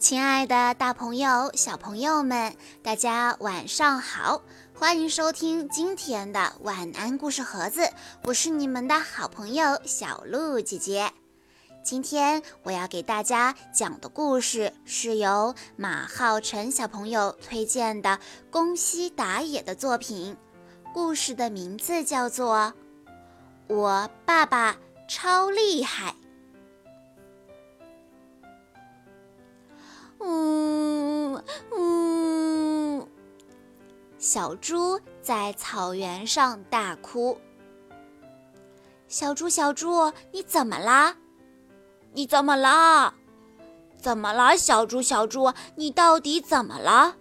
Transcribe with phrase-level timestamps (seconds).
[0.00, 4.40] 亲爱的，大朋友、小朋友们，大家晚上好！
[4.74, 7.86] 欢迎收听今天的晚安故事盒子，
[8.24, 11.12] 我是你们的好朋友小鹿姐姐。
[11.84, 18.18] 今天我要给大家讲的故事是由马浩辰小朋友推荐的
[18.50, 20.34] 宫西达也的作品，
[20.94, 22.72] 故事的名字叫做
[23.74, 26.12] 《我爸爸超厉害》。
[34.20, 37.38] 小猪在草原上大哭。
[39.08, 41.16] 小猪，小猪，你怎么啦？
[42.12, 43.14] 你怎么啦？
[43.96, 44.54] 怎么啦？
[44.54, 47.16] 小猪，小猪，你到底怎么了？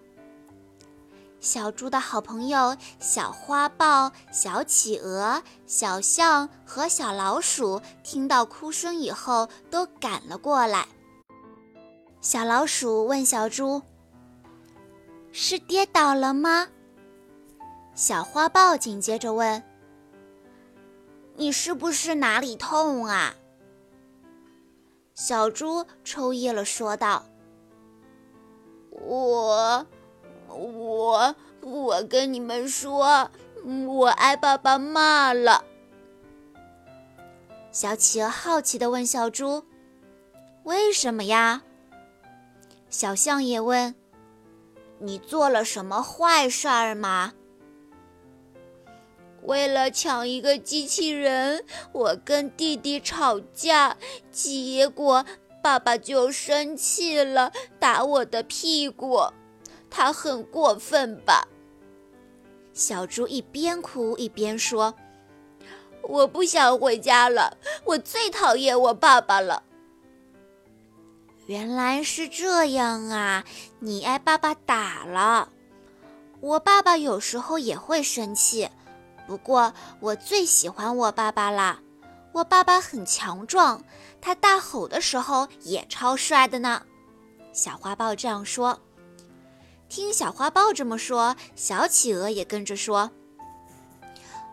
[1.39, 10.85] 小猪的好朋友小花豹、小企鹅、小象和小老鼠听到哭声以后，都赶了过来。
[12.19, 13.81] 小老鼠问小猪
[15.31, 16.67] ：“是跌倒了吗？”
[17.99, 19.61] 小花豹紧接着问
[21.35, 23.35] ：“你是不是哪里痛啊？”
[25.13, 27.25] 小猪抽噎了，说道
[28.89, 29.85] ：“我，
[30.47, 33.29] 我，我跟你们说，
[33.65, 35.65] 我挨爸爸骂了。”
[37.69, 39.65] 小企鹅好奇地问小猪
[40.63, 41.63] ：“为什么呀？”
[42.89, 43.93] 小象也问
[44.99, 47.33] ：“你做了什么坏事儿吗？”
[49.49, 53.97] 为了抢一个机器人，我跟弟弟吵架，
[54.31, 55.25] 结果
[55.63, 59.19] 爸爸就生气了，打我的屁股。
[59.89, 61.47] 他很过分吧？
[62.73, 64.93] 小猪一边哭一边说
[66.07, 69.63] ：“我不想回家了，我最讨厌我爸爸了。”
[71.47, 73.43] 原来是这样啊！
[73.79, 75.49] 你挨爸爸打了。
[76.39, 78.69] 我爸爸有时候也会生气，
[79.29, 81.79] 不过我最喜欢我爸爸啦。
[82.31, 83.83] 我爸爸很强壮，
[84.19, 86.81] 他大吼的时候也超帅的呢。
[87.53, 88.79] 小花豹这样说。
[89.87, 93.11] 听小花豹这么说，小企鹅也跟着说：“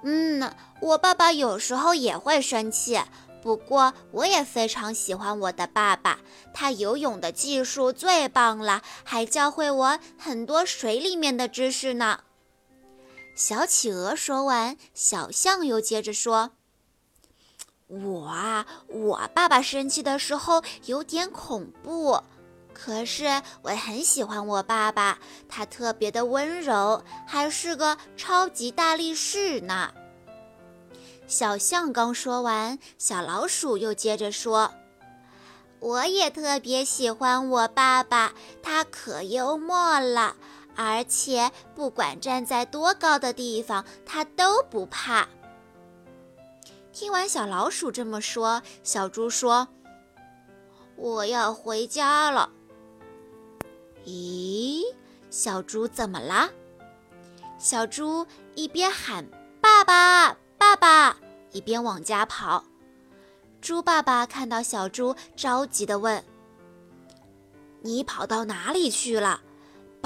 [0.05, 3.01] 嗯，我爸爸有时候也会生气。”
[3.43, 6.19] 不过，我也非常喜欢我的爸爸，
[6.53, 12.21] 他游泳的技术最棒了，还教会我很多水里面的知识呢。
[13.37, 16.53] 小企鹅说完，小象又接着说
[17.87, 22.23] ：“我啊，我爸爸生气的时候有点恐怖，
[22.73, 25.19] 可是我很喜欢我爸爸，
[25.51, 29.93] 他特别的温柔，还是个超级大力士呢。”
[31.29, 34.73] 小象刚说完，小老鼠又接着说
[35.81, 38.33] ：“我也特别喜欢我爸爸，
[38.63, 40.37] 他可幽默了，
[40.77, 45.27] 而且不管站在多高的地方，它都不怕。”
[46.93, 49.69] 听完小老鼠这么说，小猪说
[50.97, 52.51] ：“我要回家了。”
[54.07, 54.83] 咦，
[55.31, 56.51] 小猪怎么啦？
[57.59, 59.27] 小猪一边喊
[59.61, 60.37] “爸爸”。
[60.59, 61.17] 爸爸
[61.53, 62.65] 一边往家跑，
[63.61, 66.25] 猪爸爸看到小猪，着急地问
[67.83, 69.43] ：“你跑到哪里去了？”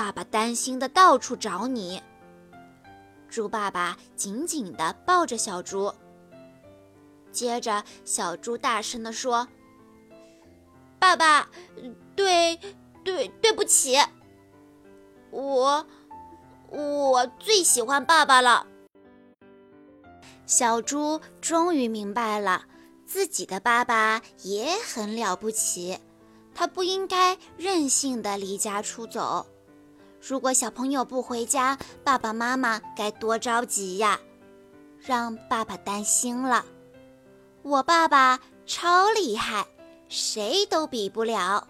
[0.01, 2.03] 爸爸担心的到处找你。
[3.29, 5.93] 猪爸爸紧紧地抱着小猪，
[7.31, 9.47] 接着小猪大声地说
[10.99, 11.51] ：“爸爸，
[12.17, 12.59] 对
[13.05, 13.99] 对对不起，
[15.31, 15.87] 我
[16.71, 18.67] 我最喜欢爸爸了。”
[20.47, 22.65] 小猪终于明白了，
[23.05, 25.99] 自己的爸爸也很了不起，
[26.55, 29.47] 他不应该任性的离家出走。
[30.21, 34.21] 如果小朋友不回家，爸爸妈妈该多着急呀！
[34.99, 36.65] 让爸爸担心了。
[37.63, 39.67] 我爸爸超厉害，
[40.09, 41.67] 谁都比不了。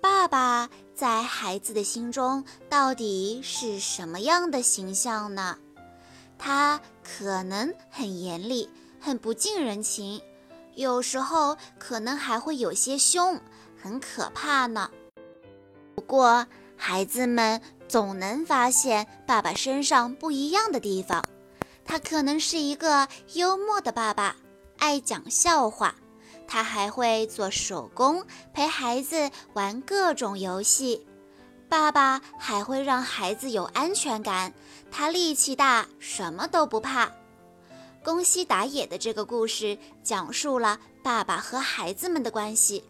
[0.00, 5.58] 爸爸在孩子的心中到底是什么样的形象呢？
[6.38, 8.68] 他可能很严厉，
[8.98, 10.22] 很不近人情，
[10.74, 13.40] 有时候可能还会有些凶，
[13.80, 14.90] 很可怕呢。
[16.06, 21.24] 不过，孩子们总能发现爸爸身上不一样的地方。
[21.84, 24.36] 他可能是一个幽默的爸爸，
[24.78, 25.96] 爱讲笑话。
[26.46, 28.24] 他还会做手工，
[28.54, 31.04] 陪孩子玩各种游戏。
[31.68, 34.54] 爸爸还会让孩子有安全感，
[34.92, 37.10] 他力气大，什么都不怕。
[38.04, 42.84] 宫西达也的这个故事讲述了爸爸和孩子们的关系。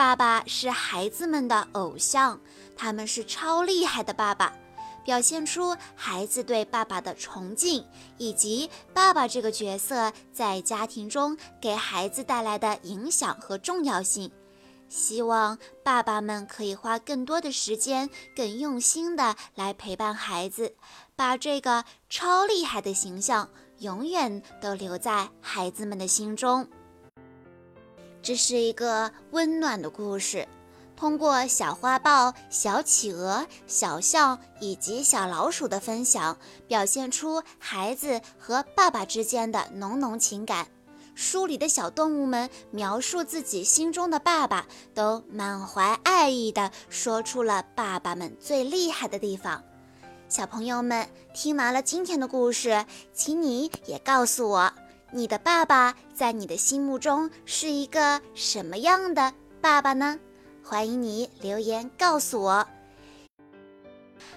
[0.00, 2.40] 爸爸是孩子们的偶像，
[2.74, 4.50] 他们是超厉害的爸爸，
[5.04, 7.84] 表现出孩子对爸爸的崇敬，
[8.16, 14.32] 以及爸爸这个角色在家庭中给孩子带来的影响和重要性。
[14.88, 20.74] 希望爸爸们可以花更多的时间，更用心的来陪伴孩子，
[21.14, 23.46] 把这个超厉害的形象
[23.80, 26.66] 永远都留在孩子们的心中。
[28.22, 30.46] 这是一个温暖的故事，
[30.94, 36.36] 通过小花豹、小企鹅、小象以及小老鼠的分享，
[36.68, 40.68] 表现出孩子和爸爸之间的浓浓情感。
[41.14, 49.62] 书里的小动物们描述自己心中的爸爸，都满怀爱意地说出了爸爸们最厉害的地方。
[50.28, 54.72] 小朋友们听完了今天的故事，请你也告诉我，
[55.12, 60.18] 你的爸爸在你的心目中是一个什么样的爸爸呢？
[60.62, 62.66] 欢迎你留言告诉我。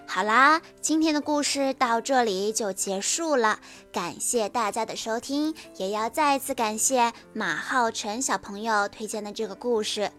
[0.07, 3.59] 好啦，今天的故事到这里就结束了。
[3.91, 10.11] 感谢大家的收听，也要再次感谢马浩辰小朋友推荐的这个故事。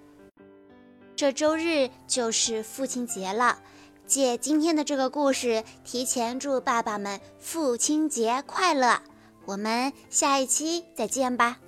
[1.16, 3.58] 这周日就是父亲节了，
[4.06, 9.00] 借今天的这个故事，提前祝爸爸们父亲节快乐。
[9.46, 11.58] 我们下一期再见吧。